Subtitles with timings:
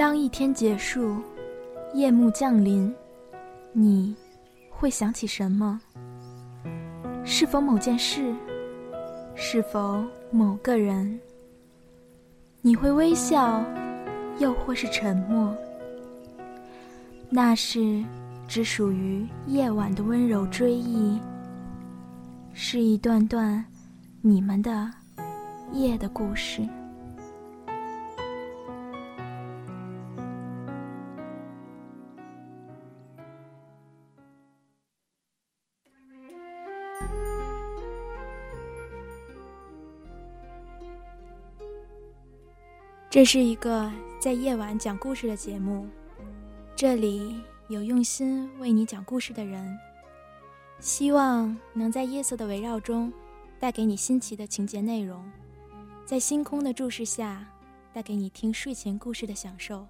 [0.00, 1.14] 当一天结束，
[1.92, 2.90] 夜幕降临，
[3.70, 4.16] 你
[4.70, 5.78] 会想起什么？
[7.22, 8.34] 是否某件事？
[9.34, 11.20] 是否某个人？
[12.62, 13.62] 你会微笑，
[14.38, 15.54] 又或是沉默？
[17.28, 18.02] 那是
[18.48, 21.20] 只属于夜晚的温柔追忆，
[22.54, 23.62] 是一段段
[24.22, 24.90] 你们的
[25.74, 26.66] 夜的故事。
[43.20, 45.86] 这是一个在夜晚讲故事的节目，
[46.74, 47.38] 这里
[47.68, 49.78] 有用心为你讲故事的人，
[50.78, 53.12] 希望能在夜色的围绕中，
[53.58, 55.22] 带给你新奇的情节内容，
[56.06, 57.46] 在星空的注视下，
[57.92, 59.86] 带给你听睡前故事的享受，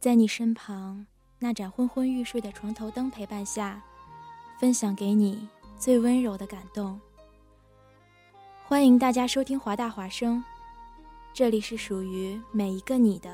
[0.00, 1.06] 在你身旁
[1.38, 3.82] 那盏昏昏欲睡的床头灯陪伴下，
[4.58, 5.46] 分享给你
[5.78, 6.98] 最温柔的感动。
[8.64, 10.42] 欢迎大家收听华大华声。
[11.36, 13.28] 这里是属于每一个你的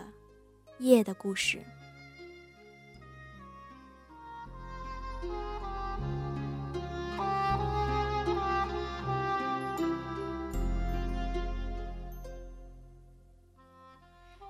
[0.78, 1.60] 夜的故事。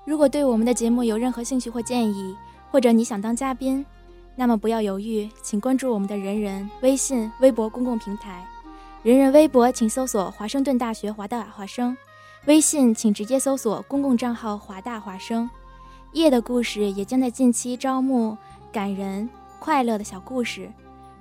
[0.07, 2.35] 如果对我们的节目有任何兴趣或建议，
[2.71, 3.85] 或者你想当嘉宾，
[4.35, 8.49] 那么不要犹豫，请关注我们的人人微信、微博公共平台。
[9.03, 11.95] 人人微博，请搜索华盛顿大学华大华生。
[12.47, 15.49] 微信请直接搜索公共账号“华大华生”，
[16.13, 18.37] 夜的故事也将在近期招募
[18.73, 20.69] 感人、快乐的小故事。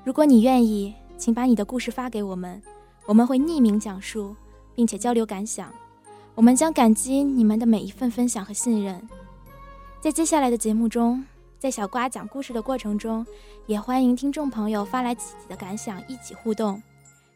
[0.03, 2.59] 如果你愿意，请把你的故事发给我们，
[3.05, 4.35] 我们会匿名讲述，
[4.73, 5.71] 并且交流感想。
[6.33, 9.07] 我们将感激你们的每一份分享和信任。
[9.99, 11.23] 在接下来的节目中，
[11.59, 13.23] 在小瓜讲故事的过程中，
[13.67, 16.81] 也欢迎听众朋友发来自己的感想，一起互动。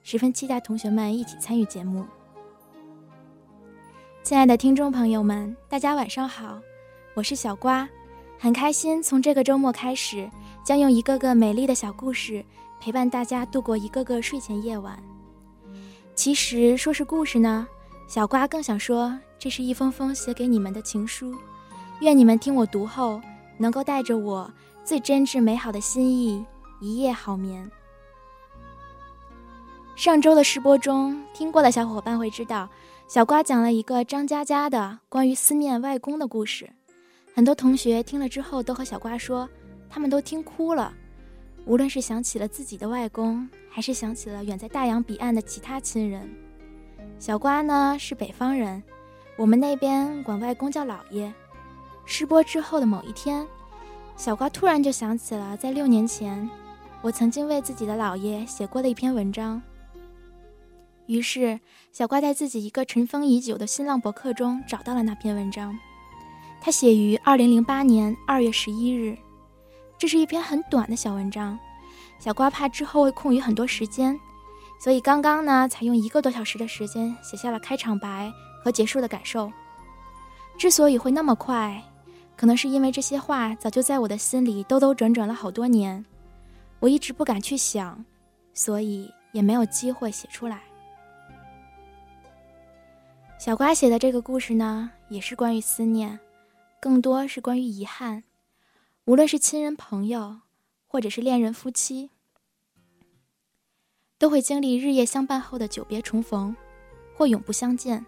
[0.02, 2.04] 十分期待同学们一起参与节目。
[4.26, 6.60] 亲爱的听众朋友们，大家晚上好，
[7.14, 7.88] 我是小瓜，
[8.40, 10.28] 很开心从这个周末开始，
[10.64, 12.44] 将用一个个美丽的小故事
[12.82, 14.98] 陪伴大家度过一个个睡前夜晚。
[16.16, 17.68] 其实说是故事呢，
[18.08, 21.32] 小瓜更想说，这是一封封写给你们的情书，
[22.00, 23.22] 愿你们听我读后，
[23.60, 24.52] 能够带着我
[24.84, 26.44] 最真挚美好的心意，
[26.82, 27.70] 一夜好眠。
[29.96, 32.68] 上周的试播中听过的小伙伴会知道。
[33.08, 36.68] 小瓜讲了一个张嘉佳的关于思念外公的故事，
[37.36, 39.48] 很多同学听了之后都和小瓜说，
[39.88, 40.92] 他们都听哭了。
[41.66, 46.28] 无论是想起了自己的外公，还是想起了远在大洋彼岸的其他亲人。
[47.20, 48.82] 小瓜呢是北方人，
[49.38, 51.32] 我们那边管外公叫姥爷。
[52.06, 53.48] 试播之后的某一天，
[54.18, 56.50] 小瓜突然就想起了在六年前，
[57.04, 59.62] 我曾经为自己的姥爷写过的一篇文章。
[61.08, 61.60] 于是，
[61.92, 65.78] 小瓜在自己一个尘封已久的新浪博客中找到了那篇文章。
[66.60, 69.16] 他写于二零零八年二月十一日。
[69.98, 71.58] 这是一篇很短的小文章。
[72.18, 74.20] 小瓜怕之后会空余很多时间，
[74.80, 78.32] 所以刚刚呢才用一个多小时的时间写下了开场白
[78.64, 79.52] 和结束的感受。
[80.58, 81.84] 之所以会那么快，
[82.36, 86.04] 可能是因为这些话早就在我的心里兜兜转转了好多年，
[86.80, 88.04] 我一直不敢去想，
[88.54, 90.62] 所以也没有机会写出来。
[93.38, 96.18] 小瓜写的这个故事呢，也是关于思念，
[96.80, 98.24] 更多是关于遗憾。
[99.04, 100.40] 无论是亲人、朋友，
[100.88, 102.10] 或者是恋人、夫妻，
[104.18, 106.56] 都会经历日夜相伴后的久别重逢，
[107.14, 108.04] 或永不相见。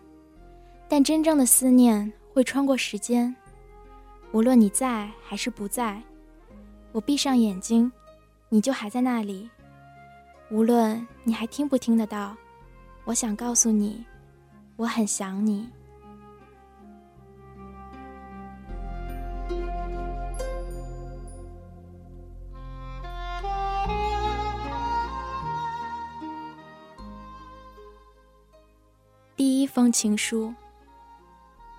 [0.87, 3.35] 但真正的思念会穿过时间，
[4.31, 6.01] 无论你在还是不在，
[6.93, 7.91] 我闭上眼睛，
[8.47, 9.49] 你就还在那里。
[10.49, 12.35] 无论你还听不听得到，
[13.03, 14.03] 我想告诉你。
[14.77, 15.67] 我很想你。
[29.35, 30.53] 第一封情书，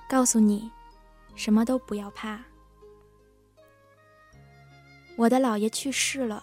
[0.08, 0.68] 告诉你，
[1.36, 2.40] 什么都不要怕。
[5.16, 6.42] 我的姥爷去世了，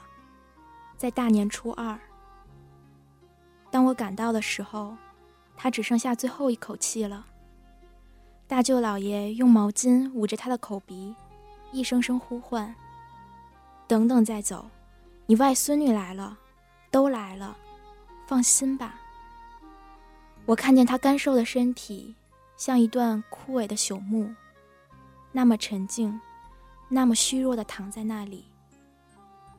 [0.97, 1.99] 在大年初二。
[3.69, 4.95] 当我赶到的时候。
[5.55, 7.25] 他只剩下最后一口气了。
[8.47, 11.15] 大舅老爷用毛巾捂着他的口鼻，
[11.71, 12.75] 一声声呼唤
[13.87, 14.69] ：“等等再走，
[15.25, 16.37] 你外孙女来了，
[16.91, 17.57] 都来了，
[18.27, 18.99] 放心吧。”
[20.45, 22.13] 我看见他干瘦的身体，
[22.55, 24.29] 像一段枯萎的朽木，
[25.31, 26.21] 那么沉静，
[26.87, 28.45] 那么虚弱的躺在那里，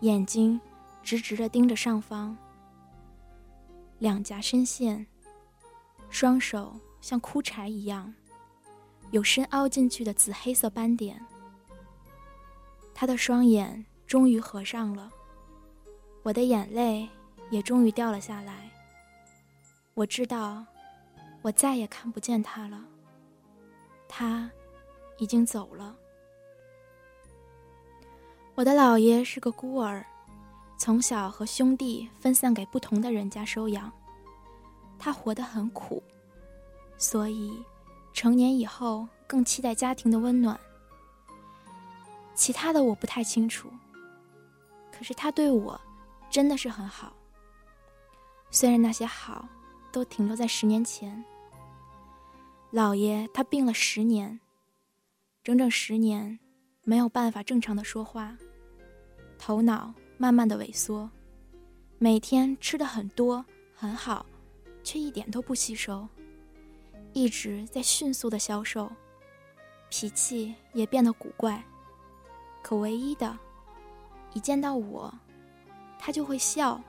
[0.00, 0.60] 眼睛
[1.02, 2.36] 直直的盯着上方，
[3.98, 5.04] 两颊深陷，
[6.18, 8.14] 双手像枯柴一样，
[9.10, 11.22] 有深凹进去的紫黑色斑点。
[12.94, 15.10] 他的双眼终于合上了，
[16.22, 17.06] 我的眼泪
[17.50, 18.70] 也终于掉了下来。
[19.92, 20.64] 我知道，
[21.42, 22.82] 我再也看不见他了。
[24.08, 24.50] 他
[25.18, 25.94] 已经走了。
[28.54, 30.02] 我的姥爷是个孤儿，
[30.78, 33.92] 从小和兄弟分散给不同的人家收养。
[34.98, 36.02] 他活得很苦，
[36.96, 37.62] 所以
[38.12, 40.58] 成年以后更期待家庭的温暖。
[42.34, 43.70] 其他的我不太清楚，
[44.92, 45.80] 可是他对我
[46.30, 47.12] 真的是很好。
[48.50, 49.48] 虽然那些好
[49.90, 51.24] 都停留在十年前。
[52.70, 54.38] 老爷他病了十年，
[55.42, 56.38] 整整十年，
[56.82, 58.36] 没有办法正常的说话，
[59.38, 61.08] 头脑慢慢的萎缩，
[61.98, 63.44] 每天吃的很多
[63.74, 64.26] 很好，
[64.86, 66.08] 却一点都不吸收，
[67.12, 68.88] 一直在迅速的消瘦，
[69.90, 71.60] 脾气也变得古怪，
[72.62, 73.36] 可唯一的，
[74.32, 75.12] 一见到我，
[75.98, 76.80] 他就会笑，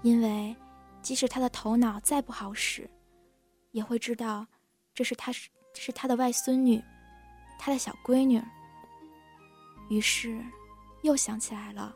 [0.00, 0.56] 因为
[1.02, 2.88] 即使他的头脑再不好使，
[3.72, 4.46] 也会知道。
[4.94, 6.82] 这是他是是他的外孙女，
[7.58, 8.42] 他的小闺女。
[9.90, 10.42] 于是，
[11.02, 11.94] 又想起来了，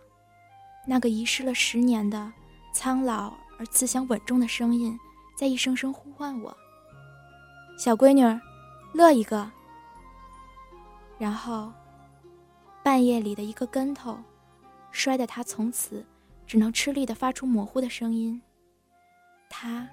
[0.86, 2.30] 那个遗失了十年的
[2.74, 4.98] 苍老而慈祥稳重的声音，
[5.36, 6.56] 在一声声呼唤我
[7.76, 8.22] ：“小闺女，
[8.94, 9.50] 乐一个。”
[11.18, 11.72] 然后，
[12.84, 14.16] 半夜里的一个跟头，
[14.92, 16.06] 摔得他从此
[16.46, 18.40] 只能吃力的发出模糊的声音。
[19.50, 19.88] 他，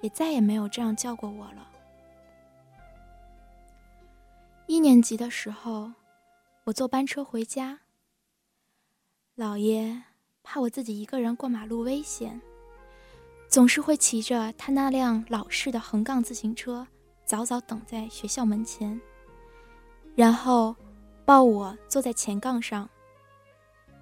[0.00, 1.68] 也再也没有这样叫过我了。
[4.66, 5.92] 一年级的时候，
[6.64, 7.78] 我坐班车回家。
[9.36, 10.02] 姥爷
[10.42, 12.40] 怕我自己一个人过马路危险，
[13.50, 16.86] 总是会骑着他那辆老式的横杠自行车，
[17.24, 19.00] 早早等在学校门前，
[20.14, 20.76] 然后
[21.24, 22.88] 抱我坐在前杠上，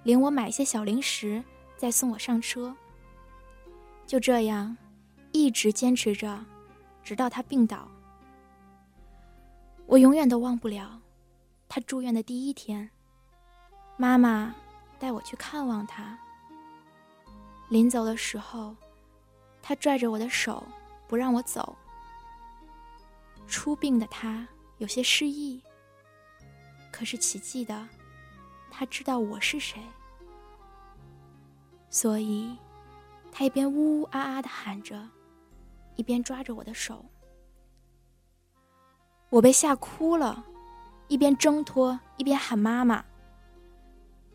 [0.03, 1.43] 领我买些小零食，
[1.75, 2.75] 再送我上车。
[4.05, 4.77] 就这样，
[5.31, 6.45] 一直坚持着，
[7.03, 7.89] 直到他病倒。
[9.87, 11.01] 我永远都忘不了，
[11.67, 12.87] 他住院的第一天，
[13.97, 14.53] 妈妈
[14.99, 16.19] 带我去看望他。
[17.69, 18.75] 临走的时候，
[19.69, 20.65] 他拽着我的手
[21.07, 21.77] 不让我走。
[23.45, 24.47] 出殡的他
[24.79, 25.61] 有些失忆，
[26.91, 27.87] 可是奇迹的，
[28.71, 29.79] 他知道我是谁，
[31.91, 32.57] 所以，
[33.31, 35.07] 他一边呜呜啊啊的喊着，
[35.97, 37.05] 一边抓着我的手。
[39.29, 40.43] 我被吓哭了，
[41.09, 43.05] 一边挣脱一边喊妈妈。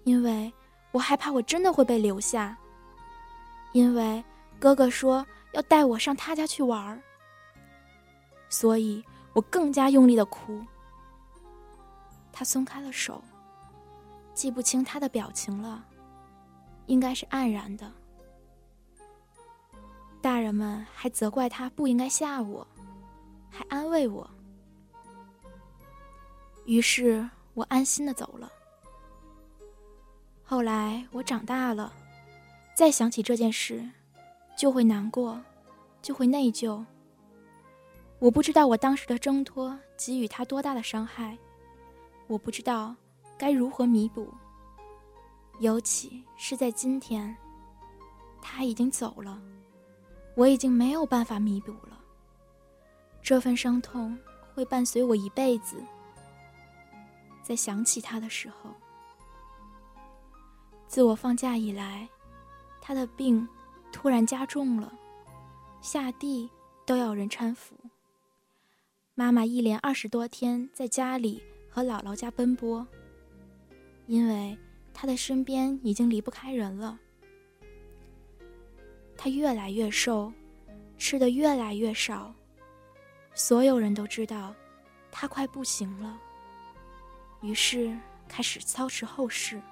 [0.04, 0.52] 因为
[0.92, 2.56] 我害怕我真的会被留下。
[3.72, 4.22] 因为
[4.64, 6.98] 哥哥说要带我上他家去玩儿，
[8.48, 10.58] 所以我更加用力的哭。
[12.32, 13.22] 他松开了手，
[14.32, 15.84] 记不清他的表情了，
[16.86, 17.92] 应该是黯然的。
[20.22, 22.66] 大人们还责怪他不应该吓我，
[23.50, 24.26] 还安慰我。
[26.64, 28.50] 于是我安心的走了。
[30.42, 31.92] 后来我长大了，
[32.74, 33.86] 再想起这件事，
[34.56, 35.40] 就会难过，
[36.00, 36.84] 就会内疚。
[38.18, 41.36] 我不知道我当时的挣脱给予他多大的伤害，
[42.26, 42.94] 我不知道
[43.36, 44.32] 该如何弥补。
[45.60, 47.36] 尤其是在今天，
[48.40, 49.40] 他已经走了，
[50.34, 52.00] 我已经没有办法弥补了。
[53.22, 54.16] 这份伤痛
[54.54, 55.76] 会伴随我一辈子。
[57.42, 58.70] 在想起他的时候，
[60.86, 62.08] 自我放假以来，
[62.80, 63.46] 他的病
[63.94, 64.92] 突然加重了，
[65.80, 66.50] 下地
[66.84, 67.76] 都要人搀扶。
[69.14, 72.84] 妈妈一连二十多天在家里和姥姥家奔波，
[74.08, 74.58] 因为
[74.92, 76.98] 她的身边已经离不开人了。
[79.16, 80.32] 她越来越瘦，
[80.98, 82.34] 吃的越来越少，
[83.32, 84.52] 所有人都知道
[85.12, 86.18] 她快不行了。
[87.42, 87.96] 于是
[88.26, 89.62] 开始操持后事，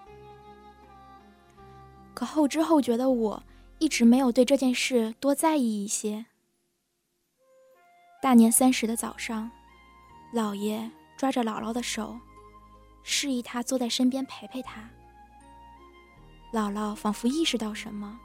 [2.14, 3.42] 可后知后觉的我
[3.82, 6.24] 一直没有对这件事多在意一些。
[8.22, 9.50] 大年三十的早上，
[10.32, 12.16] 姥爷抓着姥姥的手，
[13.02, 14.88] 示意她坐在身边陪陪他。
[16.52, 18.20] 姥姥仿佛意识到什么，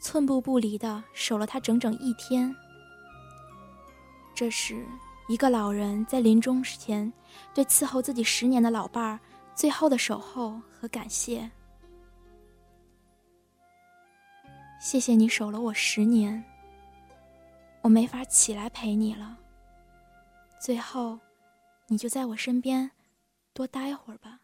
[0.00, 2.54] 寸步不离的守了他整整一天。
[4.32, 4.86] 这时，
[5.28, 7.12] 一个老人在临终前
[7.52, 9.18] 对伺候自己十年的老伴儿
[9.52, 11.50] 最后的守候和感谢。
[14.80, 16.42] 谢谢你守了我十年，
[17.82, 19.36] 我没法起来陪你了。
[20.58, 21.20] 最后，
[21.86, 22.90] 你就在我身边
[23.52, 24.40] 多待会儿吧。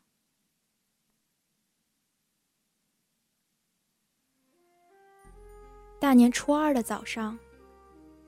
[5.99, 7.37] 大年初二的早上，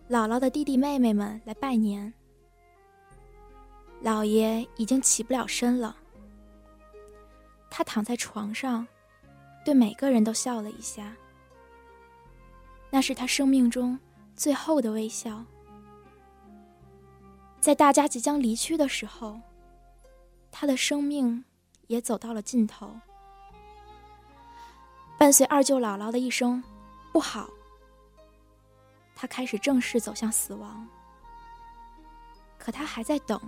[0.09, 2.11] 姥姥的弟弟妹妹们来拜年。
[4.03, 5.95] 姥爷已经起不了身了，
[7.69, 8.89] 他躺在床上，
[9.63, 11.15] 对每个人都笑了一下。
[12.91, 13.99] 那是他生命中
[14.35, 15.45] 最后的微笑。
[17.61, 19.41] 在大家即将离去的时候，
[20.51, 21.45] 他的生命
[21.89, 22.99] 也走到了尽头。
[25.19, 26.63] 伴随二舅姥姥的一声
[27.13, 27.51] “不好”，
[29.15, 30.89] 他开始正式走向死亡。
[32.57, 33.41] 可他还在等，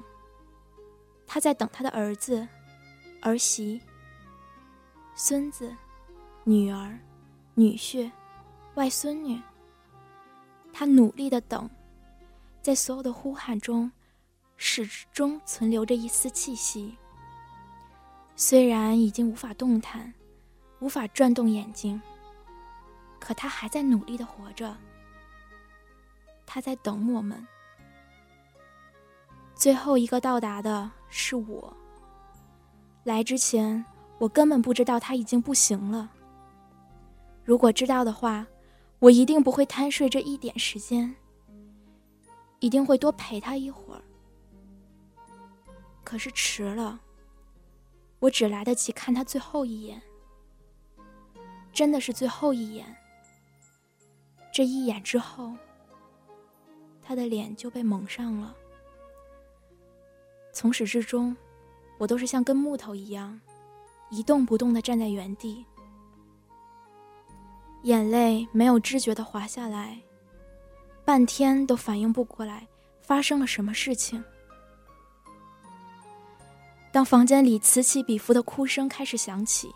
[1.27, 2.47] 他在等他的儿子、
[3.23, 3.81] 儿媳、
[5.15, 5.75] 孙子、
[6.45, 6.99] 女儿、
[7.55, 8.11] 女婿。
[8.75, 9.43] 外孙女，
[10.73, 11.69] 他努力的等，
[12.63, 13.91] 在所有的呼喊中，
[14.57, 16.97] 始终存留着一丝气息。
[18.37, 20.15] 虽然已经无法动弹，
[20.79, 22.01] 无法转动眼睛，
[23.19, 24.75] 可他还在努力的活着。
[26.47, 27.47] 他在等我们。
[29.55, 31.77] 最后一个到达的是我。
[33.03, 33.85] 来之前，
[34.19, 36.09] 我根本不知道他已经不行了。
[37.45, 38.47] 如果知道的话。
[39.01, 41.17] 我一定不会贪睡这一点时间，
[42.59, 44.03] 一定会多陪他一会儿。
[46.05, 47.01] 可是迟了，
[48.19, 50.03] 我只来得及看他最后一眼，
[51.73, 52.95] 真的是最后一眼。
[54.53, 55.57] 这一眼之后，
[57.03, 58.55] 他的脸就被蒙上了。
[60.53, 61.35] 从始至终，
[61.97, 63.41] 我都是像根木头一样，
[64.11, 65.65] 一动不动的站在原地。
[67.83, 69.99] 眼泪没有知觉的滑下来，
[71.03, 72.69] 半天都反应不过来
[73.01, 74.23] 发生了什么事情。
[76.93, 79.75] 当房间里此起彼伏的哭声开始响起，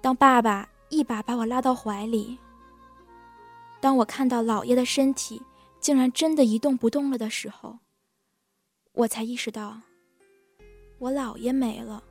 [0.00, 2.38] 当爸爸一把把我拉到怀里，
[3.78, 5.42] 当我看到姥爷的身体
[5.80, 7.78] 竟然真的一动不动了的时候，
[8.92, 9.78] 我才意识到，
[10.98, 12.02] 我姥爷没了。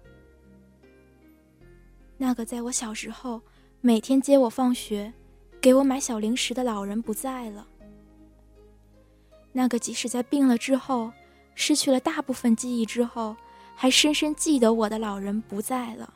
[2.17, 3.41] 那个在我小时候。
[3.81, 5.13] 每天接我放学，
[5.61, 7.65] 给我买小零食的老人不在了。
[9.53, 11.13] 那个即使在病了之后，
[11.55, 13.37] 失去了大部分记忆之后，
[13.75, 16.13] 还深深记得我的老人不在了。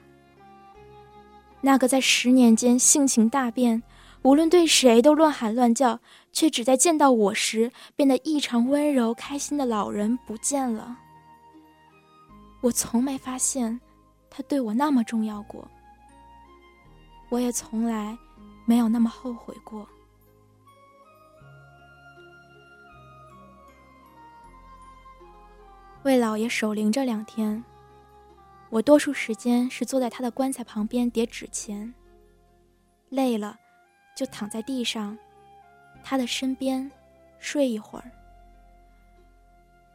[1.61, 3.81] 那个在十年间性情大变，
[4.23, 6.01] 无论对谁都乱喊乱叫，
[6.33, 10.97] 却只在见到我时变得异常温柔开心的老人不见了。
[12.59, 13.79] 我从没发现，
[14.29, 15.65] 他对我那么重要过。
[17.33, 18.15] 我也从来
[18.63, 19.89] 没有那么后悔过。
[26.03, 27.63] 为老爷守灵这两天，
[28.69, 31.91] 我多数时间是坐在他的棺材旁边叠纸钱。
[33.09, 33.57] 累了，
[34.15, 35.17] 就躺在地上，
[36.03, 36.91] 他的身边
[37.39, 38.11] 睡一会儿。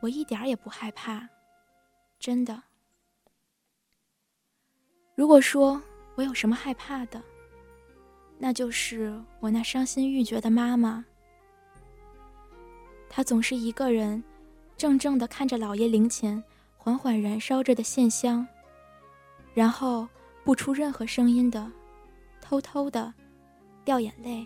[0.00, 1.28] 我一点儿也不害怕，
[2.18, 2.64] 真的。
[5.14, 5.80] 如果说。
[6.18, 7.22] 我有什么害怕的？
[8.38, 11.04] 那就是我那伤心欲绝的妈妈。
[13.08, 14.24] 她总是一个人，
[14.76, 16.42] 怔怔的看着老爷灵前
[16.76, 18.44] 缓缓燃烧着的线香，
[19.54, 20.08] 然后
[20.42, 21.70] 不出任何声音的，
[22.40, 23.14] 偷偷的
[23.84, 24.44] 掉眼泪。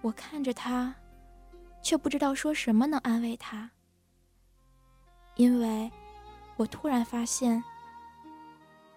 [0.00, 0.94] 我看着她，
[1.82, 3.70] 却不知道说什么能安慰她，
[5.36, 5.92] 因为
[6.56, 7.62] 我突然发现。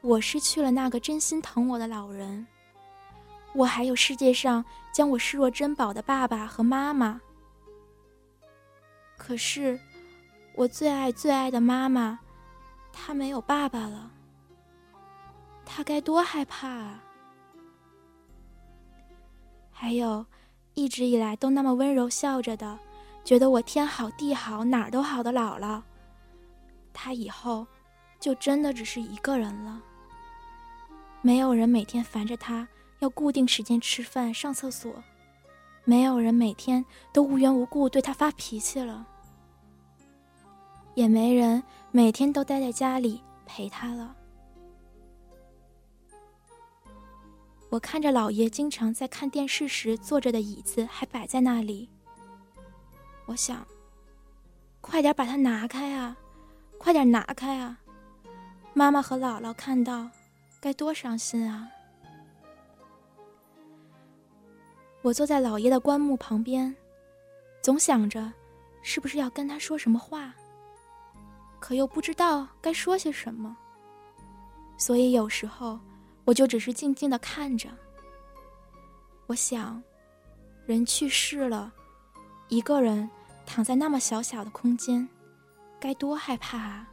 [0.05, 2.45] 我失去了那个真心疼我的老人，
[3.55, 7.19] 我还有世界上将我视若珍宝的爸爸和妈妈。
[9.17, 9.79] 可是，
[10.53, 12.19] 我最爱最爱的妈妈，
[12.93, 14.11] 她没有爸爸了，
[15.65, 17.03] 她该多害怕啊！
[19.71, 20.23] 还有，
[20.75, 22.77] 一直以来都那么温柔笑着的，
[23.23, 25.81] 觉得我天好地好哪儿都好的姥姥，
[26.93, 27.65] 她以后
[28.19, 29.81] 就真的只是一个人了。
[31.25, 32.67] 没有人每天烦着他
[32.99, 35.03] 要固定时间吃饭、上厕所，
[35.83, 39.03] 没有人每天都无缘无故对他发脾气了，
[40.93, 44.15] 也没人每天都待在家里陪他了。
[47.71, 51.89] 我看着老爷经常在看电视时坐着的椅子还摆在那里，
[53.25, 53.65] 我想，
[54.79, 56.15] 快点把它拿开啊！
[56.77, 57.79] 快点拿开啊！
[58.75, 60.07] 妈妈和姥姥看到，
[60.65, 61.69] 该多伤心啊！
[65.03, 66.75] 我坐在老爷的棺木旁边，
[67.61, 68.33] 总想着，
[68.81, 70.33] 是不是要跟他说什么话，
[71.59, 73.55] 可又不知道该说些什么。
[74.75, 75.79] 所以有时候，
[76.23, 77.69] 我就只是静静的看着。
[79.27, 79.79] 我想，
[80.65, 81.71] 人去世了，
[82.47, 83.07] 一个人
[83.45, 85.07] 躺在那么小小的空间，
[85.79, 86.89] 该多害怕啊！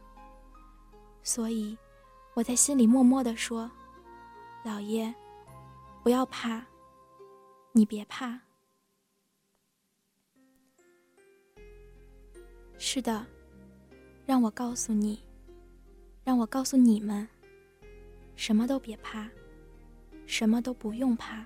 [1.23, 1.75] 所以，
[2.35, 3.69] 我在心里默默的说
[4.65, 5.13] ：“老爷，
[6.01, 6.65] 不要怕。”
[7.73, 8.39] 你别怕。
[12.77, 13.25] 是的，
[14.25, 15.23] 让我告诉你，
[16.23, 17.27] 让我告诉你们，
[18.35, 19.29] 什么都别怕，
[20.25, 21.45] 什么都不用怕。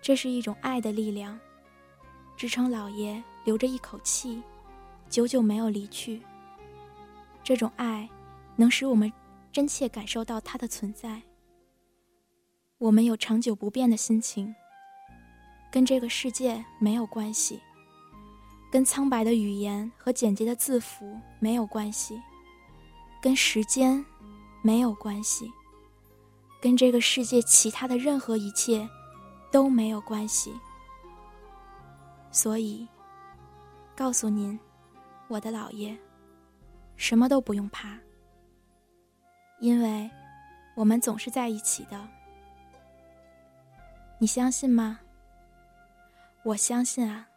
[0.00, 1.38] 这是一种爱的力量，
[2.36, 4.42] 支撑老爷留着一口气，
[5.08, 6.22] 久久没有离去。
[7.42, 8.08] 这种爱，
[8.56, 9.12] 能使我们
[9.50, 11.22] 真切感受到它的存在。
[12.78, 14.54] 我们有长久不变的心情，
[15.70, 17.60] 跟这个世界没有关系，
[18.70, 22.20] 跟苍白的语言和简洁的字符没有关系，
[23.20, 24.04] 跟时间
[24.62, 25.50] 没有关系，
[26.60, 28.88] 跟这个世界其他的任何一切
[29.50, 30.52] 都没有关系。
[32.32, 32.88] 所以，
[33.94, 34.58] 告诉您，
[35.28, 35.96] 我的老爷，
[36.96, 37.96] 什么都不用怕，
[39.62, 40.10] 因为
[40.74, 42.08] 我们总是在一起的。
[44.18, 44.98] 你相信吗？
[46.42, 47.28] 我相信啊。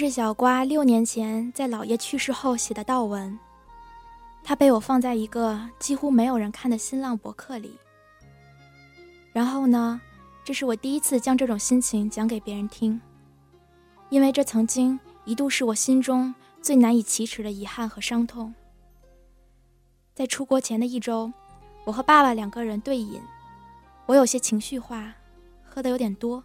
[0.00, 3.38] 是小瓜六年前在姥爷去世后写的悼文，
[4.42, 7.78] 他被我放在一个几乎没有人看的新浪博客里。
[9.30, 10.00] 然后呢，
[10.42, 12.98] 这是我第一次将这种心情讲给别人听，
[14.08, 18.54] 因为这曾经一度是我心中最难以启齿的遗憾和伤痛。
[20.14, 21.30] 在出国前的一周，
[21.84, 23.20] 我和爸爸两个人对饮，
[24.06, 25.12] 我有些情绪化，
[25.62, 26.42] 喝的有点多，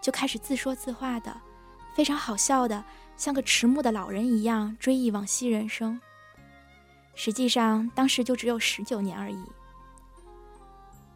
[0.00, 1.42] 就开始自说自话的。
[1.96, 2.84] 非常好笑的，
[3.16, 5.98] 像个迟暮的老人一样追忆往昔人生。
[7.14, 9.42] 实际上，当时就只有十九年而已。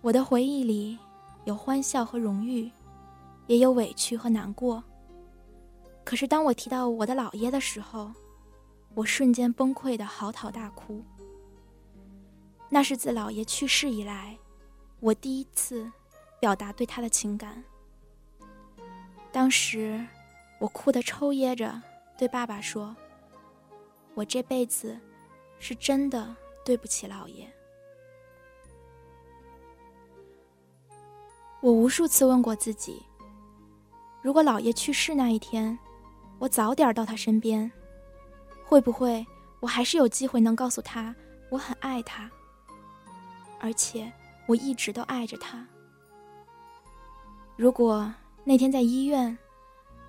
[0.01, 0.99] 我的回忆里
[1.45, 2.71] 有欢笑和荣誉，
[3.47, 4.83] 也有委屈和难过。
[6.03, 8.11] 可是，当我提到我的姥爷的时候，
[8.95, 11.05] 我瞬间崩溃的嚎啕大哭。
[12.71, 14.39] 那是自姥爷去世以来，
[15.01, 15.93] 我第一次
[16.41, 17.63] 表达对他的情感。
[19.31, 20.03] 当时。
[20.61, 21.83] 我哭得抽噎着，
[22.17, 22.95] 对爸爸说
[24.15, 24.99] ：“我这辈子
[25.59, 27.51] 是真的对不起老爷。”
[31.61, 33.03] 我无数次问过自己：
[34.23, 35.77] 如果老爷去世那一天，
[36.39, 37.71] 我早点到他身边，
[38.65, 39.27] 会不会
[39.61, 41.15] 我还是有机会能告诉他
[41.51, 42.31] 我很爱他，
[43.59, 44.13] 而且
[44.47, 45.67] 我一直都爱着他？
[47.57, 48.13] 如果
[48.45, 49.37] 那天在医院，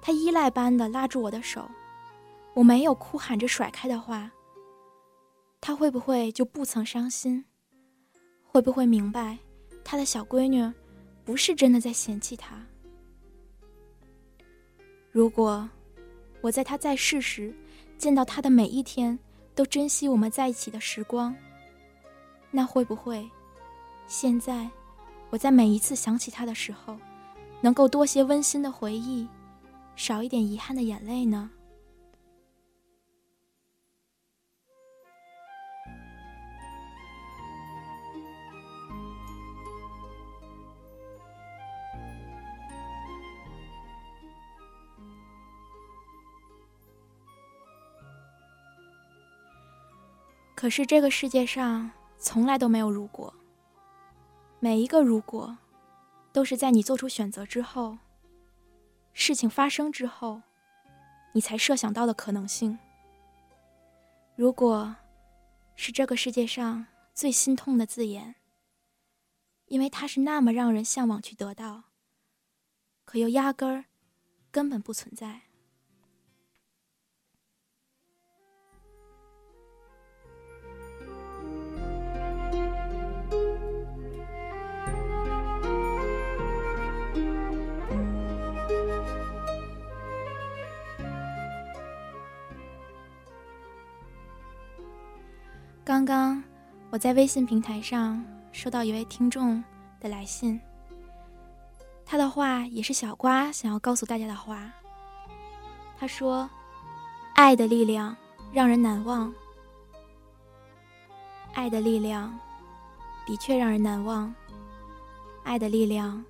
[0.02, 1.70] 他依赖般的拉住我的手，
[2.56, 4.32] 我没有哭喊着甩开的话，
[5.62, 7.46] 他会不会就不曾伤心？
[8.44, 9.38] 会不会明白
[9.84, 10.70] 他的小闺女
[11.24, 12.56] 不是真的在嫌弃他？
[15.12, 15.70] 如果
[16.42, 17.54] 我在他在世时
[17.98, 19.18] 见到他的每一天
[19.54, 21.36] 都珍惜我们在一起的时光，
[22.50, 23.30] 那会不会
[24.08, 24.68] 现在
[25.30, 26.98] 我在每一次想起他的时候，
[27.62, 29.28] 能够多些温馨的回忆？
[29.96, 31.52] 少一点遗憾的眼泪呢？
[50.56, 53.34] 可是这个世界上从来都没有如果，
[54.60, 55.58] 每一个如果，
[56.32, 57.98] 都是在你做出选择之后。
[59.14, 60.42] 事情发生之后，
[61.34, 62.78] 你才设想到的可能性。
[64.36, 64.96] 如果
[65.76, 68.36] 是这个世界上最心痛的字眼，
[69.66, 71.84] 因为它是那么让人向往去得到，
[73.06, 73.86] 可又压根儿
[74.50, 75.42] 根本不存在。
[95.92, 96.42] 刚刚
[96.90, 98.24] 我在微信平台上
[98.54, 99.62] 收到一位听众
[100.00, 100.58] 的来信，
[102.06, 104.72] 他的话也是小瓜想要告诉大家的话。
[106.00, 106.50] 他说
[107.36, 108.16] ：“爱的力量
[108.54, 109.34] 让人难忘，
[111.54, 112.40] 爱的力量
[113.26, 114.34] 的确让人难忘，
[115.44, 116.24] 爱的力量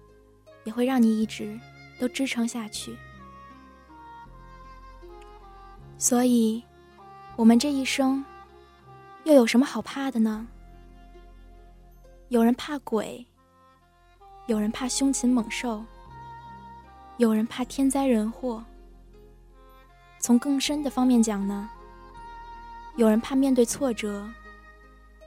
[0.63, 1.55] 也会让你一直
[1.99, 2.97] 都支撑下去。
[5.99, 6.63] 所以，
[7.35, 8.25] 我们这一生。”
[9.23, 10.47] 又有什么好怕的呢？
[12.29, 13.25] 有人怕鬼，
[14.47, 15.83] 有人怕凶禽猛兽，
[17.17, 18.63] 有人怕天灾人祸。
[20.19, 21.69] 从更深的方面讲呢，
[22.95, 24.27] 有人怕面对挫折，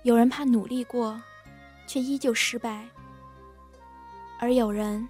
[0.02, 1.20] 有人怕努力过
[1.86, 2.84] 却依旧失败，
[4.40, 5.08] 而有人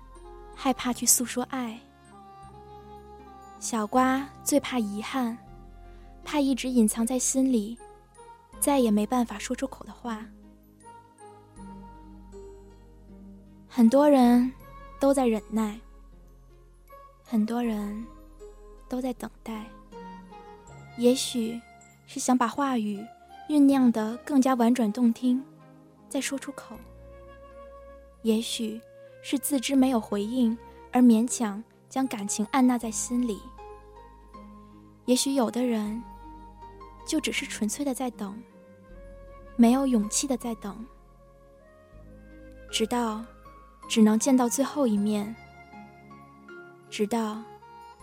[0.55, 1.79] 害怕去诉说爱。
[3.61, 5.39] 小瓜最怕遗憾，
[6.23, 7.79] 怕一直隐藏在心里。
[8.65, 10.25] 再也没办法说出口的话。
[13.69, 14.51] 很多人
[14.99, 15.79] 都在忍耐，
[17.23, 18.07] 很多人
[18.89, 19.67] 都在等待。
[20.97, 21.61] 也许
[22.07, 23.05] 是想把话语
[23.51, 25.45] 酝酿得更加婉转动听，
[26.09, 26.75] 再说出口；
[28.23, 28.81] 也许
[29.21, 30.57] 是自知没有回应
[30.91, 33.37] 而勉强将感情按捺在心里；
[35.05, 36.03] 也许有的人
[37.07, 38.43] 就只是纯粹的在等。
[39.57, 40.85] 没有勇气的在等，
[42.71, 43.25] 直到
[43.89, 45.35] 只能见到最后一面，
[46.91, 47.43] 直到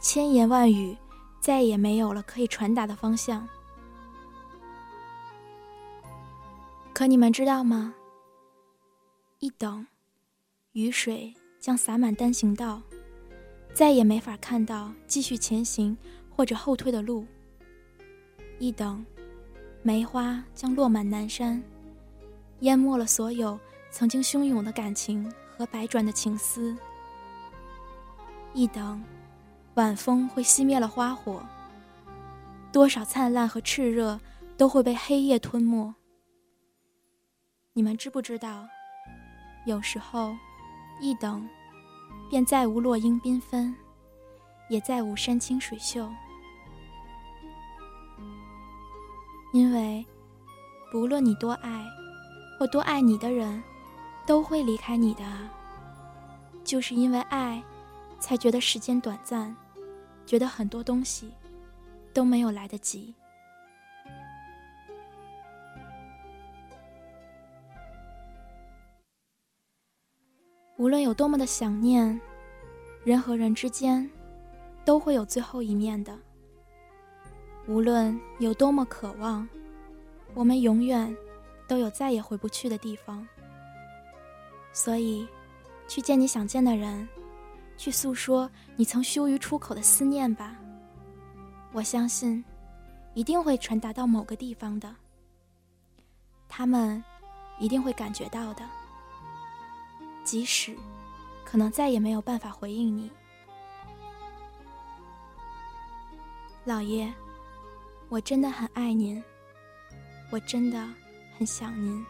[0.02, 0.98] 千言万语
[1.42, 3.48] 再也没有了可以传达的方向。
[6.94, 7.94] 可你们知道吗？
[9.40, 9.86] 一等，
[10.72, 12.82] 雨水将洒满单行道，
[13.74, 15.98] 再也没法看到继续前行
[16.30, 17.26] 或者后退的路。
[18.60, 19.06] 一等。
[19.84, 21.62] 梅花将落满南山，
[22.60, 26.78] 淹没了所有曾经汹涌的感情和百转的情思。
[28.54, 29.04] 一等，
[29.74, 31.44] 晚风会熄灭了花火，
[32.72, 34.20] 多少灿烂和炽热
[34.56, 35.96] 都会被黑夜吞没。
[37.74, 38.67] 你们知不知道，
[39.65, 40.36] 有时候，
[41.00, 41.50] 一等，
[42.30, 43.76] 便再无落英缤纷，
[44.70, 46.08] 也再无山清水秀。
[49.54, 50.06] 因为，
[50.92, 51.86] 不论你多爱，
[52.58, 53.62] 或多爱你的人，
[54.26, 55.24] 都会离开你的。
[56.64, 57.62] 就是因为爱，
[58.20, 59.56] 才觉得时间短暂，
[60.26, 61.34] 觉得很多东西
[62.14, 63.14] 都没有来得及。
[70.78, 72.20] 无论有多么的想念，
[73.04, 74.10] 人和人之间，
[74.86, 76.18] 都会有最后一面的。
[77.72, 79.48] 无论有多么渴望，
[80.34, 81.16] 我们永远
[81.70, 83.26] 都有再也回不去的地方。
[84.74, 85.26] 所以，
[85.88, 87.08] 去见你想见的人，
[87.78, 90.54] 去诉说你曾羞于出口的思念吧。
[91.72, 92.44] 我相信，
[93.14, 94.94] 一定会传达到某个地方的。
[96.50, 97.02] 他们
[97.58, 98.68] 一定会感觉到的，
[100.26, 100.76] 即使
[101.46, 103.10] 可能再也没有办法回应你，
[106.66, 107.10] 老爷。
[108.12, 109.24] 我真的很爱您，
[110.32, 110.86] 我真的
[111.38, 112.06] 很想您。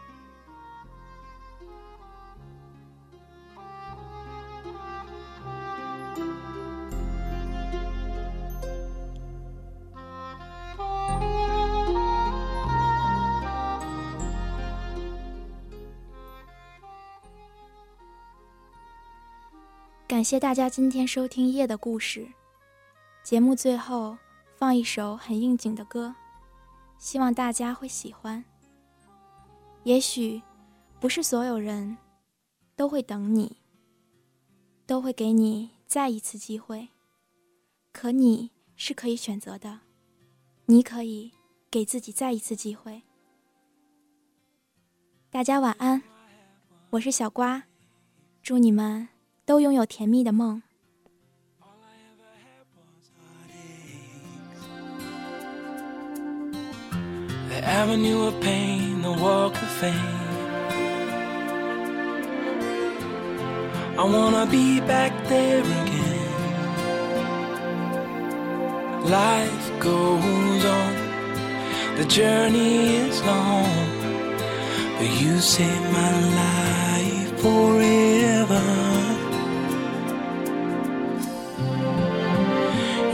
[20.08, 22.28] 感谢大家今天收听夜的故事，
[23.22, 24.18] 节目最后。
[24.62, 26.14] 放一首很应景的歌，
[27.00, 28.46] 希望大家会喜欢。
[29.86, 30.40] 也许
[31.00, 31.98] 不是所有人
[32.76, 33.58] 都会等你，
[34.86, 36.90] 都会给你再一次机会，
[37.92, 39.80] 可你是可以选择的，
[40.68, 41.32] 你可以
[41.72, 43.02] 给自己再一次机会。
[45.32, 46.04] 大家晚安，
[46.92, 47.64] 我是小瓜，
[48.44, 49.10] 祝你们
[49.44, 50.62] 都拥有甜蜜的梦。
[57.64, 60.18] Avenue of pain, the walk of fame.
[63.98, 66.12] I wanna be back there again.
[69.12, 70.94] life goes on.
[71.98, 73.90] The journey is long,
[74.98, 78.66] but you saved my life forever.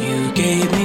[0.06, 0.77] You gave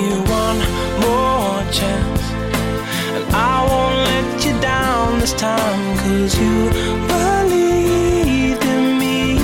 [5.36, 6.70] down time, cause you
[7.08, 9.38] believed in me.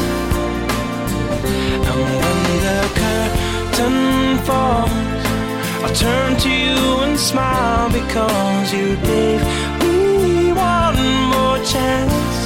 [1.89, 5.25] And when the curtain falls,
[5.85, 9.41] I'll turn to you and smile because you gave
[9.81, 11.01] me one
[11.33, 12.39] more chance.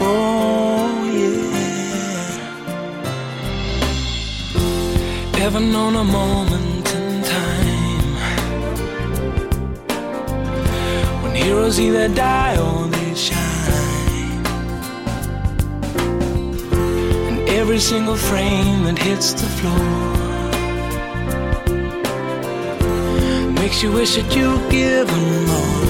[0.00, 1.56] Oh, yeah.
[5.44, 6.55] Ever known a moment
[11.66, 14.46] heroes either die or they shine?
[17.28, 19.88] And every single frame that hits the floor
[23.54, 25.84] makes you wish that you'd given more.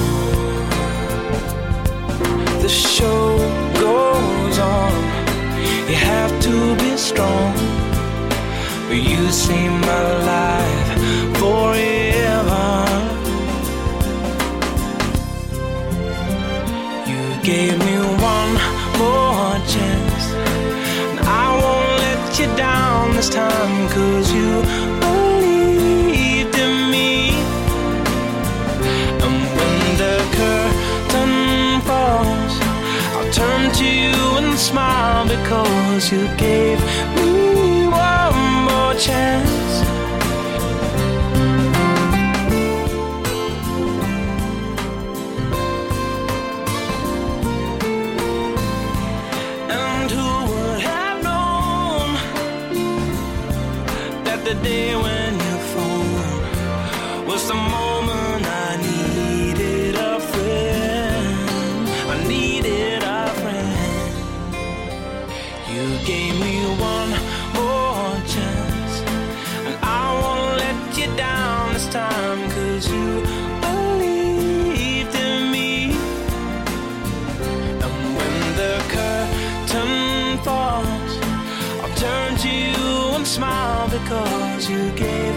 [2.61, 3.37] The show
[3.79, 4.91] goes on,
[5.89, 7.53] you have to be strong.
[8.87, 12.06] But you saved my life forever.
[17.47, 18.53] Gave me one
[18.99, 20.25] more chance.
[21.09, 24.51] And I won't let you down this time, cause you
[24.99, 27.29] believed in me.
[29.23, 32.53] And when the curtain falls,
[33.15, 36.79] I'll turn to you and smile because you gave
[37.15, 39.66] me one more chance.
[54.47, 61.89] The day when you phoned was the moment I needed a friend?
[62.13, 64.13] I needed a friend.
[65.73, 66.55] You gave me
[66.93, 67.11] one
[67.59, 68.93] more chance,
[69.67, 73.07] and I won't let you down this time, cause you
[73.67, 75.91] believed in me.
[77.83, 81.13] And when the curtain falls,
[81.83, 84.36] I'll turn to you and smile because
[84.69, 85.36] you gave